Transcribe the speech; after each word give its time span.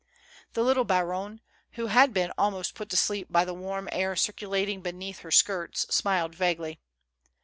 The 0.53 0.63
little 0.63 0.83
baronne, 0.83 1.41
who 1.73 1.85
had 1.85 2.11
been 2.11 2.31
almost 2.35 2.73
put 2.73 2.89
to 2.89 2.97
sleep 2.97 3.27
by 3.31 3.45
the 3.45 3.53
warm 3.53 3.87
air 3.91 4.15
circulating 4.15 4.81
beneath 4.81 5.19
her 5.19 5.29
skirts, 5.29 5.81
smiled 5.95 6.33
vaguely. 6.33 6.79